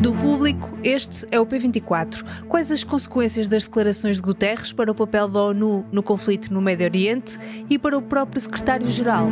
[0.00, 2.24] Do público, este é o P24.
[2.48, 6.60] Quais as consequências das declarações de Guterres para o papel da ONU no conflito no
[6.60, 7.38] Médio Oriente
[7.70, 9.28] e para o próprio secretário-geral?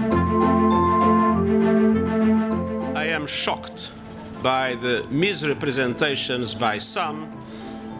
[2.95, 3.91] I am shocked
[4.41, 7.27] by the misrepresentations by some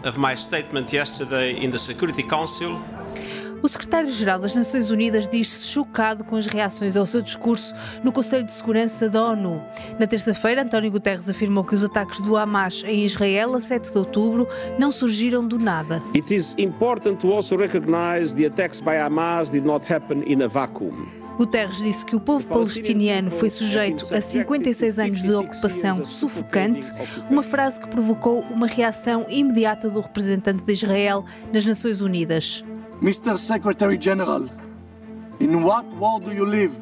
[0.05, 2.79] of my statement yesterday in the Security Council
[3.61, 8.43] o secretário-geral das Nações Unidas diz-se chocado com as reações ao seu discurso no Conselho
[8.43, 9.61] de Segurança da ONU.
[9.99, 13.97] Na terça-feira, António Guterres afirmou que os ataques do Hamas em Israel a 7 de
[13.97, 14.47] outubro
[14.79, 16.01] não surgiram do nada.
[16.15, 20.47] It is important to also recognize the attacks by Hamas did not happen in a
[20.47, 21.07] vacuum.
[21.37, 26.91] Guterres disse que o povo palestiniano foi sujeito a 56 anos de ocupação sufocante,
[27.29, 32.63] uma frase que provocou uma reação imediata do representante de Israel nas Nações Unidas.
[33.01, 33.35] Mr.
[33.35, 34.47] Secretary General,
[35.39, 36.79] in what world do you live?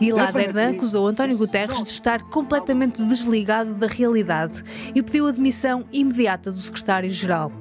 [0.00, 4.60] Gilad Erdan acusou António Guterres de estar completamente desligado da realidade
[4.92, 7.52] e pediu a demissão imediata do secretário-geral.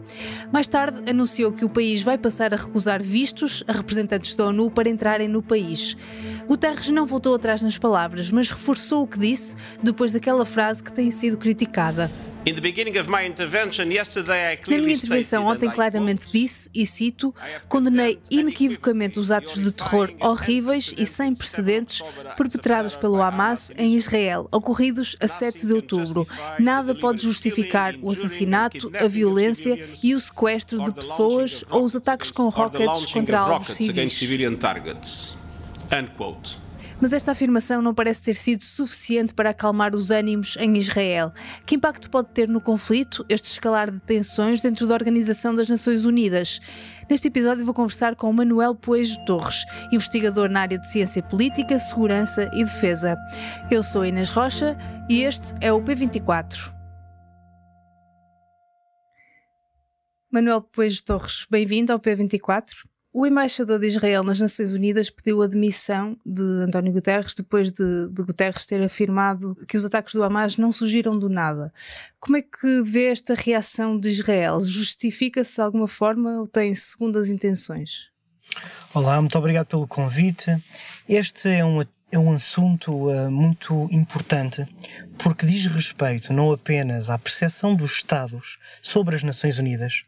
[0.51, 4.71] Mais tarde, anunciou que o país vai passar a recusar vistos a representantes da ONU
[4.71, 5.95] para entrarem no país.
[6.47, 10.91] Guterres não voltou atrás nas palavras, mas reforçou o que disse depois daquela frase que
[10.91, 12.11] tem sido criticada.
[14.71, 17.33] Na minha intervenção ontem claramente disse, e cito,
[17.67, 22.01] condenei inequivocamente os atos de terror horríveis e sem precedentes
[22.35, 26.27] perpetrados pelo Hamas em Israel, ocorridos a 7 de outubro.
[26.59, 32.31] Nada pode justificar o assassinato, a violência e o sequestro de pessoas ou os ataques
[32.31, 33.95] com rockets contra alvos civis.
[36.99, 41.31] Mas esta afirmação não parece ter sido suficiente para acalmar os ânimos em Israel.
[41.65, 46.05] Que impacto pode ter no conflito este escalar de tensões dentro da Organização das Nações
[46.05, 46.59] Unidas?
[47.07, 49.63] Neste episódio vou conversar com Manuel Poejo Torres,
[49.93, 53.15] investigador na área de Ciência Política, Segurança e Defesa.
[53.69, 54.75] Eu sou Inês Rocha
[55.07, 56.73] e este é o P24.
[60.31, 62.73] Manuel Poejo Torres, bem-vindo ao P24.
[63.19, 68.09] O embaixador de Israel nas Nações Unidas pediu a demissão de António Guterres depois de,
[68.09, 71.73] de, Guterres ter afirmado que os ataques do Hamas não surgiram do nada.
[72.19, 74.59] Como é que vê esta reação de Israel?
[74.59, 78.11] Justifica-se de alguma forma ou tem segundas intenções?
[78.93, 80.55] Olá, muito obrigado pelo convite.
[81.09, 81.81] Este é um
[82.11, 84.65] é um assunto uh, muito importante
[85.17, 90.03] porque diz respeito não apenas à percepção dos Estados sobre as Nações Unidas,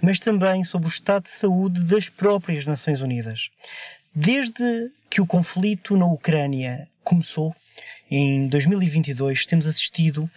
[0.00, 3.50] mas também sobre o estado de saúde das próprias Nações Unidas.
[4.14, 7.54] Desde que o conflito na Ucrânia começou,
[8.10, 10.28] em 2022 temos assistido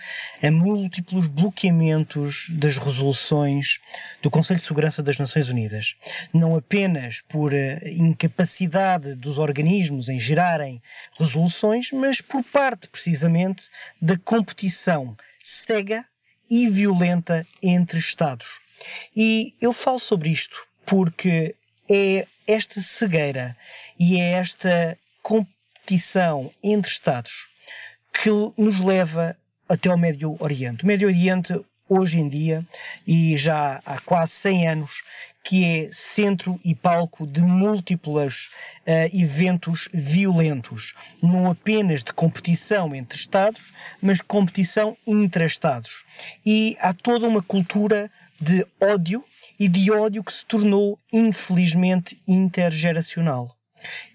[0.42, 3.80] a múltiplos bloqueamentos das resoluções
[4.22, 5.96] do Conselho de Segurança das Nações Unidas.
[6.32, 10.82] Não apenas por eh, incapacidade dos organismos em gerarem
[11.18, 13.70] resoluções, mas por parte precisamente
[14.00, 16.06] da competição cega
[16.50, 18.60] e violenta entre Estados.
[19.16, 21.56] E eu falo sobre isto porque
[21.90, 23.58] é esta cegueira
[23.98, 24.98] e é esta
[25.84, 27.48] competição entre Estados
[28.14, 29.36] que nos leva
[29.68, 30.84] até ao Médio Oriente.
[30.84, 32.66] O Médio Oriente, hoje em dia,
[33.06, 35.02] e já há quase 100 anos,
[35.44, 38.50] que é centro e palco de múltiplos
[38.88, 46.06] uh, eventos violentos, não apenas de competição entre Estados, mas competição intra-Estados.
[46.46, 49.24] E há toda uma cultura de ódio
[49.60, 53.50] e de ódio que se tornou, infelizmente, intergeracional.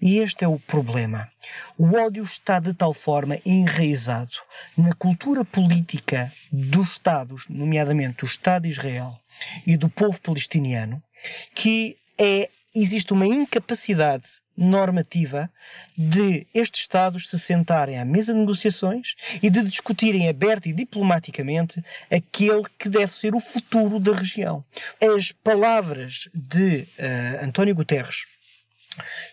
[0.01, 1.29] E este é o problema.
[1.77, 4.37] O ódio está de tal forma enraizado
[4.77, 9.19] na cultura política dos Estados, nomeadamente do Estado de Israel
[9.65, 11.01] e do povo palestiniano,
[11.53, 15.49] que é, existe uma incapacidade normativa
[15.97, 21.81] de estes Estados se sentarem à mesa de negociações e de discutirem aberta e diplomaticamente
[22.11, 24.63] aquele que deve ser o futuro da região.
[25.15, 28.25] As palavras de uh, António Guterres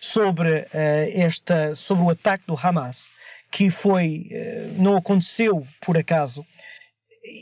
[0.01, 0.67] sobre, uh,
[1.13, 3.09] esta, sobre o ataque do Hamas,
[3.51, 6.45] que foi, uh, não aconteceu por acaso,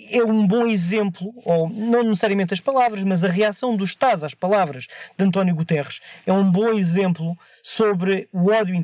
[0.10, 4.34] é um bom exemplo, ou não necessariamente as palavras, mas a reação do Estado às
[4.34, 4.88] palavras
[5.18, 8.76] de António Guterres é um bom exemplo sobre o ódio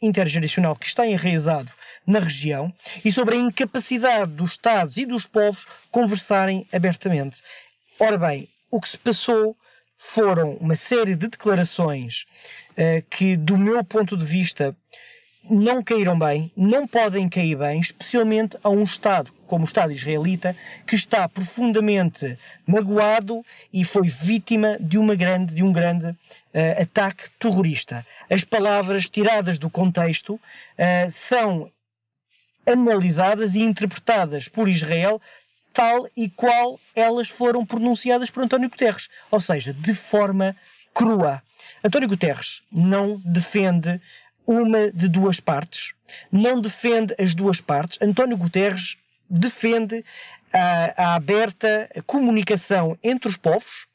[0.00, 1.70] intergeracional que está enraizado
[2.06, 2.72] na região
[3.04, 7.42] e sobre a incapacidade dos Estados e dos povos conversarem abertamente.
[7.98, 9.56] Ora bem, o que se passou
[10.04, 12.26] foram uma série de declarações
[12.72, 14.76] uh, que, do meu ponto de vista,
[15.48, 20.56] não caíram bem, não podem cair bem, especialmente a um Estado como o Estado israelita,
[20.86, 27.30] que está profundamente magoado e foi vítima de, uma grande, de um grande uh, ataque
[27.38, 28.04] terrorista.
[28.28, 31.70] As palavras tiradas do contexto uh, são
[32.66, 35.20] analisadas e interpretadas por Israel
[35.72, 40.56] tal e qual elas foram pronunciadas por António Guterres, ou seja, de forma
[40.94, 41.42] crua.
[41.84, 44.00] António Guterres não defende
[44.46, 45.94] uma de duas partes,
[46.30, 47.98] não defende as duas partes.
[48.00, 48.96] António Guterres
[49.28, 50.04] defende
[50.52, 53.86] a, a aberta comunicação entre os povos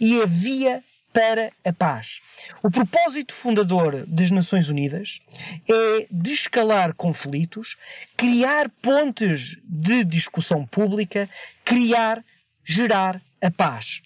[0.00, 0.82] e a via
[1.16, 2.20] para a paz.
[2.62, 5.18] O propósito fundador das Nações Unidas
[5.66, 7.78] é descalar conflitos,
[8.14, 11.26] criar pontes de discussão pública,
[11.64, 12.22] criar,
[12.62, 14.02] gerar a paz.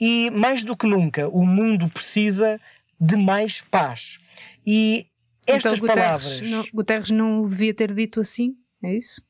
[0.00, 2.58] E mais do que nunca, o mundo precisa
[2.98, 4.18] de mais paz.
[4.66, 5.06] E
[5.46, 6.50] estas então, Guterres, palavras.
[6.50, 8.56] Não, Guterres não devia ter dito assim?
[8.82, 9.20] É isso?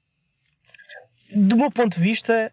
[1.35, 2.53] Do meu ponto de vista,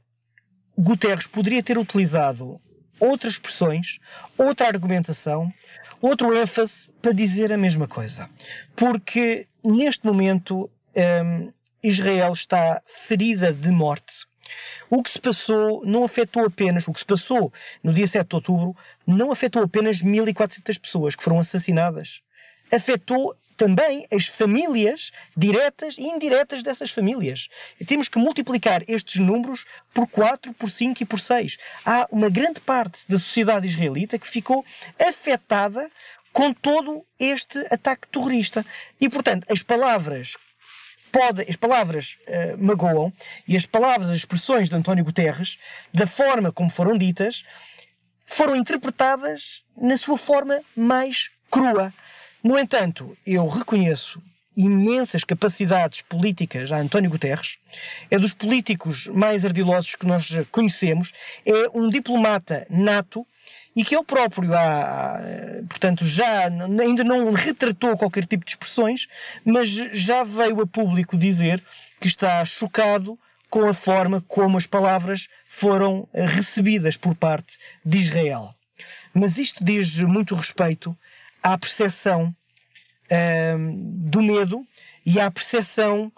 [0.76, 2.60] Guterres poderia ter utilizado
[3.02, 4.00] outras expressões,
[4.38, 5.52] outra argumentação,
[6.00, 8.30] outro ênfase para dizer a mesma coisa.
[8.76, 11.52] Porque neste momento um,
[11.84, 14.26] Israel está ferida de morte.
[14.90, 17.52] O que se passou não afetou apenas, o que se passou
[17.84, 18.76] no dia 7 de outubro,
[19.08, 22.22] não afetou apenas 1400 pessoas que foram assassinadas.
[22.72, 27.48] Afetou também as famílias diretas e indiretas dessas famílias.
[27.86, 31.60] Temos que multiplicar estes números por 4, por 5 e por 6.
[31.86, 34.66] Há uma grande parte da sociedade israelita que ficou
[35.00, 35.92] afetada
[36.34, 38.66] com todo este ataque terrorista.
[39.00, 40.38] E, portanto, as palavras
[41.12, 43.12] Pode, as palavras uh, magoam
[43.46, 45.60] e as palavras, as expressões de António Guterres,
[45.94, 47.44] da forma como foram ditas,
[48.26, 51.94] foram interpretadas na sua forma mais crua.
[52.44, 54.22] No entanto, eu reconheço
[54.56, 57.58] imensas capacidades políticas a António Guterres,
[58.10, 61.14] é dos políticos mais ardilosos que nós conhecemos,
[61.46, 63.26] é um diplomata nato
[63.76, 65.20] e que ele próprio há,
[65.70, 69.08] portanto, já ainda não retratou qualquer tipo de expressões,
[69.46, 71.64] mas já veio a público dizer
[72.00, 73.18] que está chocado
[73.50, 78.54] com a forma como as palavras foram recebidas por parte de Israel.
[79.14, 80.98] Mas isto diz muito respeito
[81.42, 82.36] à percepção
[83.12, 84.66] um, do medo
[85.06, 86.12] e à percepção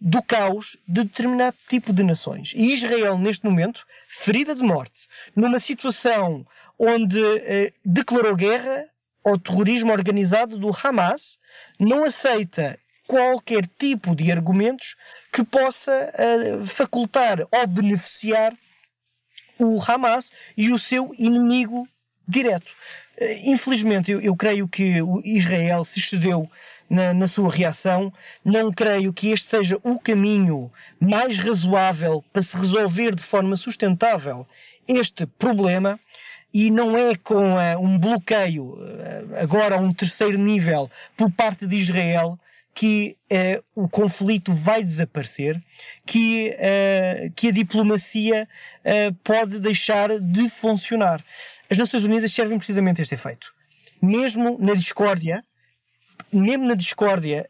[0.00, 2.52] do caos de determinado tipo de nações.
[2.54, 6.46] E Israel, neste momento, ferida de morte, numa situação
[6.78, 8.84] onde uh, declarou guerra
[9.24, 11.38] ao terrorismo organizado do Hamas,
[11.78, 14.96] não aceita qualquer tipo de argumentos
[15.32, 18.54] que possa uh, facultar ou beneficiar
[19.58, 21.88] o Hamas e o seu inimigo
[22.26, 22.70] direto.
[23.44, 26.50] Infelizmente, eu, eu creio que o Israel se excedeu
[26.88, 28.12] na, na, sua reação.
[28.44, 30.70] Não creio que este seja o caminho
[31.00, 34.46] mais razoável para se resolver de forma sustentável
[34.86, 35.98] este problema.
[36.52, 41.66] E não é com uh, um bloqueio, uh, agora a um terceiro nível, por parte
[41.66, 42.38] de Israel,
[42.74, 45.62] que uh, o conflito vai desaparecer,
[46.04, 46.56] que,
[47.36, 48.48] que a diplomacia
[49.22, 51.24] pode deixar de funcionar.
[51.70, 53.52] As Nações Unidas servem precisamente a este efeito.
[54.02, 55.42] Mesmo na discórdia,
[56.32, 57.48] mesmo na discórdia,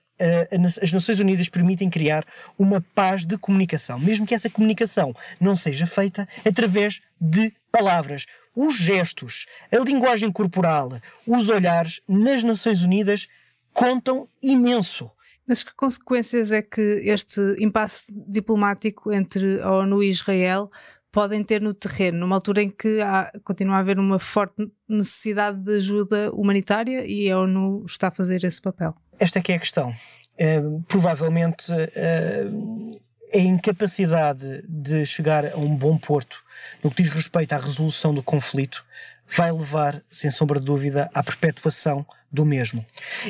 [0.80, 2.24] as Nações Unidas permitem criar
[2.58, 8.26] uma paz de comunicação, mesmo que essa comunicação não seja feita através de palavras.
[8.54, 10.90] Os gestos, a linguagem corporal,
[11.26, 13.26] os olhares nas Nações Unidas
[13.72, 15.10] contam imenso.
[15.46, 20.70] Mas que consequências é que este impasse diplomático entre a ONU e Israel
[21.14, 25.58] podem ter no terreno, numa altura em que há, continua a haver uma forte necessidade
[25.60, 28.94] de ajuda humanitária e a ONU está a fazer esse papel?
[29.20, 29.90] Esta é é a questão.
[29.90, 33.00] Uh, provavelmente uh,
[33.32, 36.42] a incapacidade de chegar a um bom porto
[36.82, 38.84] no que diz respeito à resolução do conflito
[39.28, 42.84] vai levar, sem sombra de dúvida, à perpetuação do mesmo.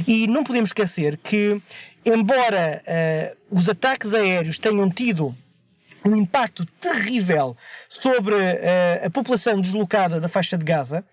[0.07, 1.61] E não podemos esquecer que,
[2.05, 5.35] embora uh, os ataques aéreos tenham tido
[6.05, 7.57] um impacto terrível
[7.89, 11.05] sobre uh, a população deslocada da faixa de Gaza.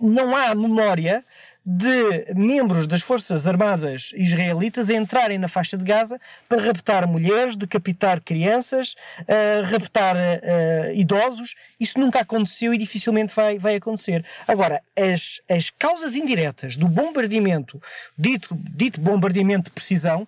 [0.00, 1.24] Não há memória
[1.68, 6.16] de membros das Forças Armadas israelitas entrarem na faixa de Gaza
[6.48, 11.56] para raptar mulheres, decapitar crianças, uh, raptar uh, idosos.
[11.80, 14.24] Isso nunca aconteceu e dificilmente vai, vai acontecer.
[14.46, 17.82] Agora, as, as causas indiretas do bombardeamento,
[18.16, 20.24] dito, dito bombardeamento de precisão,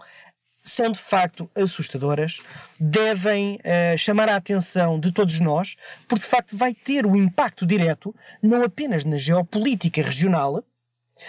[0.61, 2.40] são de facto assustadoras,
[2.80, 5.76] devem uh, chamar a atenção de todos nós,
[6.09, 10.64] porque de facto vai ter o um impacto direto não apenas na geopolítica regional,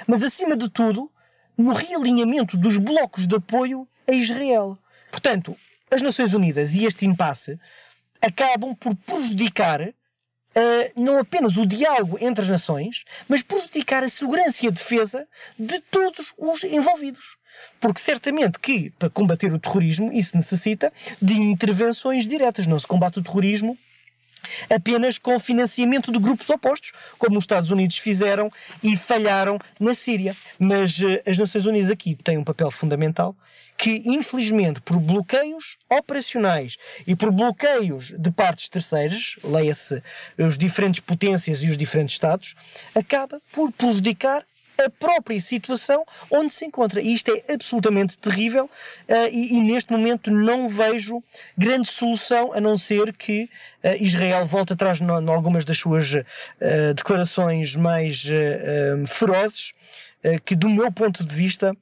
[0.08, 1.12] mas acima de tudo
[1.58, 4.78] no realinhamento dos blocos de apoio a Israel.
[5.12, 5.56] Portanto,
[5.92, 7.60] as Nações Unidas e este impasse
[8.22, 14.66] acabam por prejudicar uh, não apenas o diálogo entre as nações, mas prejudicar a segurança
[14.66, 15.28] e a defesa
[15.58, 17.38] de todos os envolvidos.
[17.80, 22.68] Porque certamente que, para combater o terrorismo, isso necessita de intervenções diretas.
[22.68, 23.78] Não se combate o terrorismo
[24.70, 28.52] apenas com financiamento de grupos opostos, como os Estados Unidos fizeram
[28.84, 30.36] e falharam na Síria.
[30.58, 33.36] Mas uh, as Nações Unidas aqui têm um papel fundamental
[33.78, 36.76] que, infelizmente, por bloqueios operacionais
[37.08, 40.04] e por bloqueios de partes terceiras, leia-se
[40.38, 42.56] os diferentes potências e os diferentes Estados,
[42.94, 44.44] acaba por prejudicar
[44.80, 47.02] a própria situação onde se encontra.
[47.02, 51.24] E isto é absolutamente terrível uh, e, e, neste momento não vejo
[51.58, 53.44] grande solução a não ser que
[53.84, 56.24] uh, Israel volte atrás em algumas das suas uh,
[56.96, 58.26] declarações mais
[59.08, 59.74] ferozes,
[60.46, 61.76] que do meu ponto de vista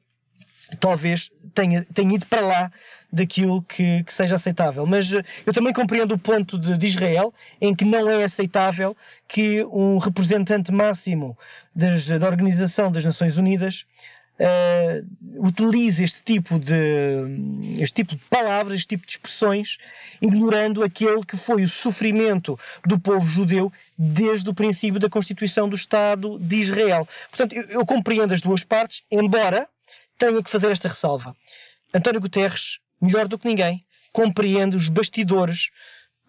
[0.80, 2.72] talvez tenha, tenha ido para lá
[3.12, 4.86] daquilo que, que, seja aceitável.
[4.86, 8.96] Mas eh, eu também compreendo o ponto de, de, Israel, em que não é aceitável
[9.28, 11.38] que um representante máximo
[11.74, 13.86] das, da Organização das Nações Unidas
[14.40, 16.74] uh, utilize este tipo, de,
[17.80, 19.78] este tipo de palavras, este tipo de expressões,
[20.22, 25.76] ignorando aquele que foi o sofrimento do povo judeu desde o princípio da constituição do
[25.76, 27.08] Estado de Israel.
[27.30, 29.68] Portanto, eu, eu compreendo as duas partes, embora
[30.18, 31.36] tenho que fazer esta ressalva.
[31.94, 35.70] António Guterres, melhor do que ninguém, compreende os bastidores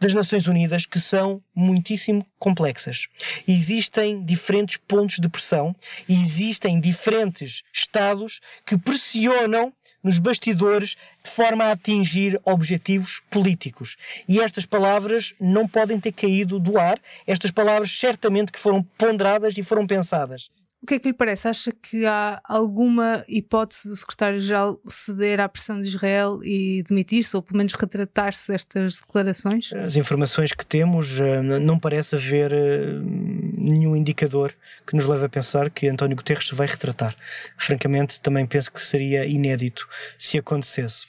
[0.00, 3.08] das Nações Unidas que são muitíssimo complexas.
[3.46, 5.74] Existem diferentes pontos de pressão,
[6.08, 13.96] existem diferentes Estados que pressionam nos bastidores de forma a atingir objetivos políticos.
[14.28, 19.58] E estas palavras não podem ter caído do ar, estas palavras certamente que foram ponderadas
[19.58, 20.50] e foram pensadas.
[20.80, 21.48] O que é que lhe parece?
[21.48, 27.42] Acha que há alguma hipótese do secretário-geral ceder à pressão de Israel e demitir-se, ou
[27.42, 29.72] pelo menos retratar-se destas declarações?
[29.72, 34.54] As informações que temos, eh, não parece haver eh, nenhum indicador
[34.86, 37.14] que nos leve a pensar que António Guterres se vai retratar.
[37.56, 41.06] Francamente, também penso que seria inédito se acontecesse.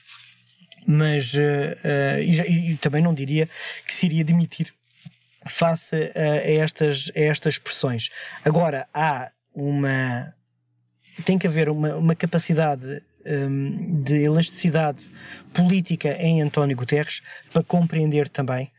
[0.87, 3.47] Mas, uh, e, também não diria
[3.85, 4.73] que se iria demitir
[5.45, 8.09] face a, estas, a estas pressões.
[8.43, 10.33] Agora, há uma.
[11.25, 15.11] tem que haver uma, uma capacidade um, de elasticidade
[15.53, 18.71] política em António Guterres para compreender também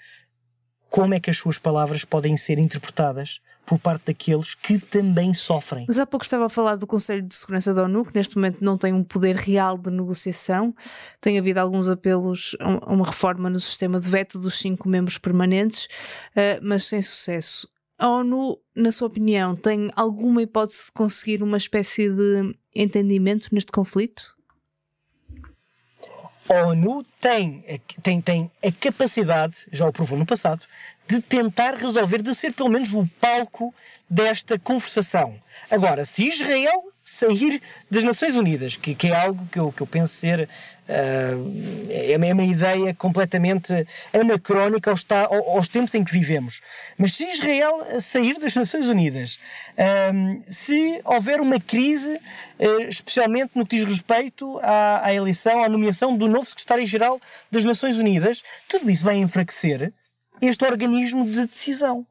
[0.89, 5.85] como é que as suas palavras podem ser interpretadas por parte daqueles que também sofrem.
[5.87, 8.59] Mas há pouco estava a falar do Conselho de Segurança da ONU, que neste momento
[8.61, 10.75] não tem um poder real de negociação.
[11.21, 15.85] Tem havido alguns apelos a uma reforma no sistema de veto dos cinco membros permanentes,
[15.85, 17.69] uh, mas sem sucesso.
[18.01, 23.71] A ONU, na sua opinião, tem alguma hipótese de conseguir uma espécie de entendimento neste
[23.71, 24.39] conflito?
[26.49, 27.63] A ONU tem,
[28.03, 30.65] tem, tem a capacidade, já o provou no passado,
[31.11, 33.75] de tentar resolver, de ser pelo menos o palco
[34.09, 35.35] desta conversação.
[35.69, 39.87] Agora, se Israel sair das Nações Unidas, que, que é algo que eu, que eu
[39.89, 40.49] penso ser
[40.89, 45.05] uh, é, uma ideia completamente anacrónica aos,
[45.49, 46.61] aos, tempos em que vivemos.
[46.97, 49.41] Mas se Israel sair das Nações Unidas,
[49.75, 55.69] uh, se houver uma crise, uh, especialmente no que diz respeito à, à eleição, à
[55.69, 59.93] nomeação do novo secretário-geral das Nações Unidas, tudo isso vai enfraquecer
[60.41, 62.07] este organismo de decisão.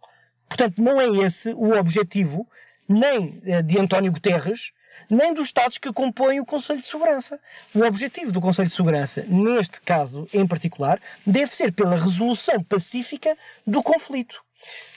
[0.48, 2.48] Portanto, não é esse o objetivo
[2.88, 4.72] nem de António Guterres,
[5.10, 7.40] nem dos Estados que compõem o Conselho de Segurança.
[7.74, 13.38] O objetivo do Conselho de Segurança, neste caso em particular, deve ser pela resolução pacífica
[13.66, 14.42] do conflito.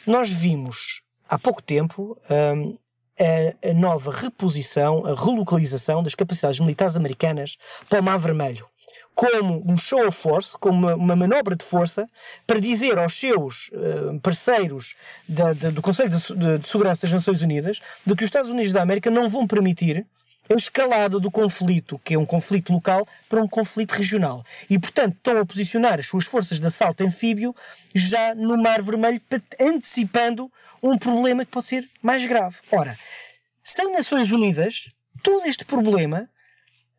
[0.07, 2.77] Nós vimos há pouco tempo um,
[3.21, 7.59] a, a nova reposição, a relocalização das capacidades militares americanas
[7.89, 8.72] para o Mar Vermelho
[9.15, 12.07] como um show of force, como uma, uma, manobra de força,
[12.47, 14.95] para dizer aos seus uh, parceiros
[15.29, 18.73] da, da, do Conselho de, de, Segurança das Nações Unidas de que os Estados Unidos
[18.73, 20.07] da América não vão permitir
[20.51, 24.45] a escalada do conflito, que é um conflito local, para um conflito regional.
[24.69, 27.55] E, portanto, estão a posicionar as suas forças de assalto anfíbio
[27.95, 29.21] já no Mar Vermelho,
[29.61, 30.51] antecipando
[30.83, 32.57] um problema que pode ser mais grave.
[32.73, 32.99] Ora,
[33.63, 34.91] sem Nações Unidas,
[35.23, 36.29] todo este problema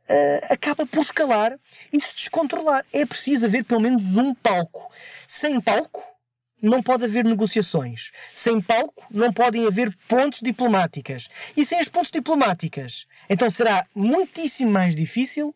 [0.09, 1.57] uh, acaba por escalar
[1.91, 2.85] e se descontrolar.
[2.93, 4.91] É preciso haver pelo menos um palco.
[5.27, 6.03] Sem palco,
[6.61, 8.11] não pode haver negociações.
[8.33, 11.27] Sem palco, não podem haver pontes diplomáticas.
[11.57, 15.53] E sem as pontes diplomáticas, então será muitíssimo mais difícil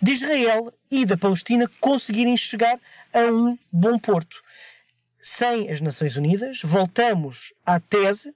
[0.00, 2.78] de Israel e da Palestina conseguirem chegar
[3.12, 4.40] a um bom porto.
[5.18, 8.32] Sem as Nações Unidas, voltamos à tese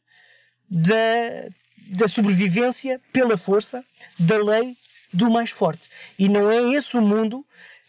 [0.68, 1.48] da,
[1.96, 3.84] da sobrevivência pela força
[4.18, 4.76] da lei
[5.12, 5.88] do mais forte.
[6.18, 7.44] E não é esse o mundo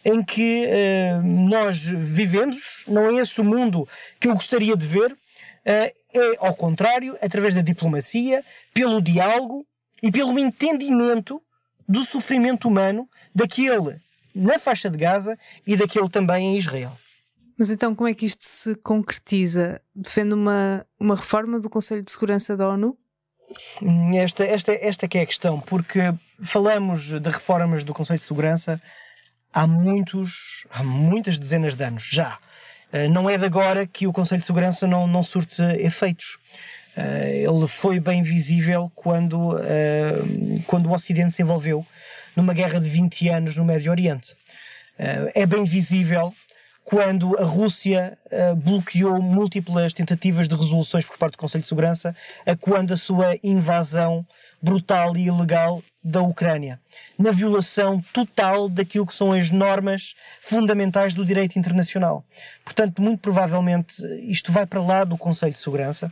[0.05, 3.87] em que uh, nós vivemos, não é esse o mundo
[4.19, 5.11] que eu gostaria de ver.
[5.11, 8.43] Uh, é, ao contrário, através da diplomacia,
[8.73, 9.65] pelo diálogo
[10.01, 11.41] e pelo entendimento
[11.87, 13.99] do sofrimento humano daquele
[14.33, 16.97] na faixa de Gaza e daquele também em Israel.
[17.57, 19.79] Mas então como é que isto se concretiza?
[19.93, 22.97] Defende uma, uma reforma do Conselho de Segurança da ONU?
[24.15, 25.99] Esta, esta, esta que é a questão, porque
[26.41, 28.81] falamos de reformas do Conselho de Segurança
[29.53, 32.39] há muitos, há muitas dezenas de anos já.
[32.91, 36.37] Eh, não é de agora que o Conselho de Segurança não, não surte efeitos.
[36.95, 40.13] Eh, ele foi bem visível quando, eh,
[40.67, 41.85] quando o Ocidente se envolveu
[42.35, 44.35] numa guerra de 20 anos no Médio Oriente.
[44.95, 46.35] É bem visível
[46.83, 52.15] quando a Rússia uh, bloqueou múltiplas tentativas de resoluções por parte do Conselho de Segurança,
[52.45, 54.25] a quando a sua invasão
[54.61, 56.79] brutal e ilegal da Ucrânia,
[57.17, 62.25] na violação total daquilo que são as normas fundamentais do direito internacional.
[62.63, 63.95] Portanto, muito provavelmente
[64.29, 66.11] isto vai para lá do Conselho de Segurança.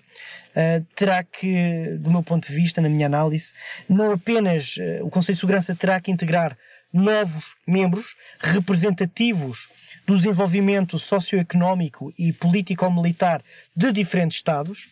[0.51, 3.53] Uh, terá que, do meu ponto de vista, na minha análise,
[3.87, 6.57] não apenas uh, o Conselho de Segurança terá que integrar
[6.93, 9.69] novos membros representativos
[10.05, 13.43] do desenvolvimento socioeconómico e político-militar
[13.75, 14.89] de diferentes Estados,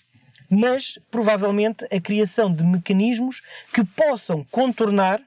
[0.49, 3.41] mas provavelmente a criação de mecanismos
[3.73, 5.21] que possam contornar,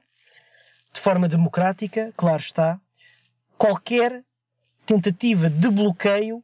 [0.93, 2.79] de forma democrática, claro está,
[3.57, 4.23] qualquer
[4.85, 6.43] tentativa de bloqueio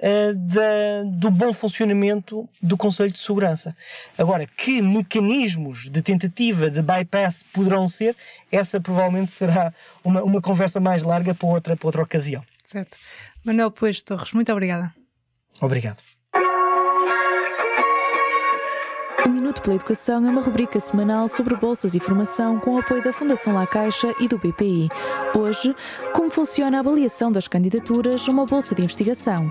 [0.00, 3.76] uh, da, do bom funcionamento do Conselho de Segurança.
[4.18, 8.16] Agora, que mecanismos de tentativa de bypass poderão ser,
[8.50, 12.42] essa provavelmente será uma, uma conversa mais larga para outra, para outra ocasião.
[12.64, 12.96] Certo.
[13.44, 14.92] Manuel Pois Torres, muito obrigada.
[15.60, 15.98] Obrigado.
[19.40, 23.10] Minuto pela Educação é uma rubrica semanal sobre bolsas e formação com o apoio da
[23.10, 24.90] Fundação La Caixa e do BPI.
[25.34, 25.74] Hoje,
[26.12, 29.50] como funciona a avaliação das candidaturas a uma bolsa de investigação.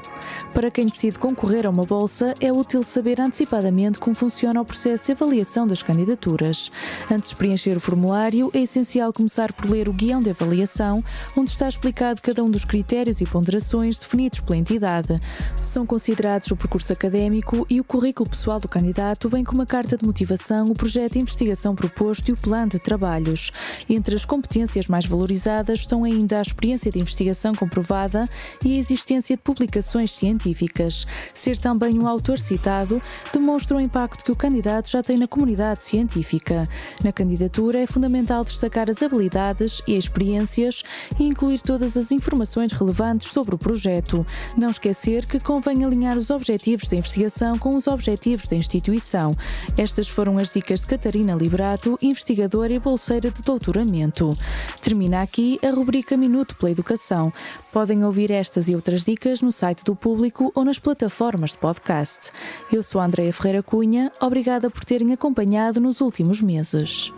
[0.53, 5.07] Para quem decide concorrer a uma bolsa, é útil saber antecipadamente como funciona o processo
[5.07, 6.69] de avaliação das candidaturas.
[7.09, 11.03] Antes de preencher o formulário, é essencial começar por ler o guião de avaliação,
[11.35, 15.17] onde está explicado cada um dos critérios e ponderações definidos pela entidade.
[15.59, 19.78] São considerados o percurso académico e o currículo pessoal do candidato, bem como uma carta
[19.85, 23.51] de motivação, o projeto de investigação proposto e o plano de trabalhos.
[23.89, 28.27] Entre as competências mais valorizadas estão ainda a experiência de investigação comprovada
[28.63, 31.05] e a existência de publicações científicas.
[31.33, 35.83] Ser também um autor citado demonstra o impacto que o candidato já tem na comunidade
[35.83, 36.67] científica.
[37.03, 40.83] Na candidatura é fundamental destacar as habilidades e experiências
[41.19, 44.25] e incluir todas as informações relevantes sobre o projeto.
[44.57, 49.31] Não esquecer que convém alinhar os objetivos da investigação com os objetivos da instituição.
[49.77, 54.37] Estas foram as dicas de Catarina Liberato, investigadora e bolseira de doutoramento.
[54.81, 57.31] Termina aqui a rubrica Minuto pela Educação.
[57.71, 62.31] Podem ouvir estas e outras dicas no site do Público ou nas plataformas de podcast.
[62.71, 67.11] Eu sou a Andreia Ferreira Cunha, obrigada por terem acompanhado nos últimos meses.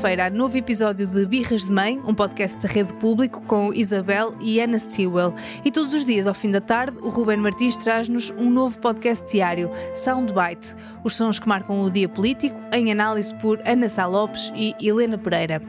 [0.00, 4.58] Quinta-feira novo episódio de Birras de Mãe, um podcast da Rede Público com Isabel e
[4.58, 5.34] Ana Stewell.
[5.62, 9.30] E todos os dias, ao fim da tarde, o Ruben Martins traz-nos um novo podcast
[9.30, 14.50] diário, Soundbite, os sons que marcam o dia político, em análise por Ana Sá Lopes
[14.56, 15.60] e Helena Pereira.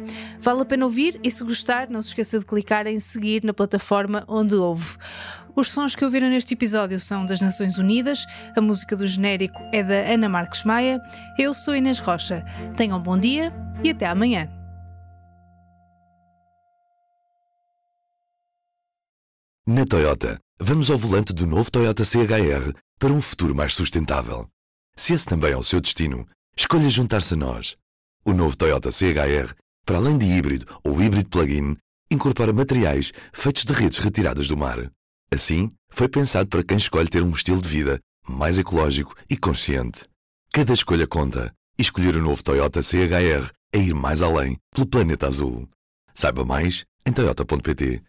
[0.42, 3.54] Vale a pena ouvir e, se gostar, não se esqueça de clicar em seguir na
[3.54, 4.96] plataforma onde ouve.
[5.54, 9.84] Os sons que ouviram neste episódio são das Nações Unidas, a música do genérico é
[9.84, 11.02] da Ana Marques Maia,
[11.38, 12.46] eu sou Inês Rocha.
[12.78, 13.52] Tenham um bom dia
[13.84, 14.50] e até amanhã.
[19.68, 24.48] Na Toyota, vamos ao volante do novo Toyota CHR para um futuro mais sustentável.
[24.96, 27.78] Se esse também é o seu destino, escolha juntar-se a nós.
[28.26, 31.78] O novo Toyota CHR, para além de híbrido ou híbrido plug-in,
[32.10, 34.92] incorpora materiais feitos de redes retiradas do mar
[35.34, 40.04] Assim, foi pensado para quem escolhe ter um estilo de vida mais ecológico e consciente.
[40.52, 45.28] Cada escolha conta e escolher o novo Toyota CHR é ir mais além pelo planeta
[45.28, 45.68] azul.
[46.14, 48.02] Saiba mais em toyota.pt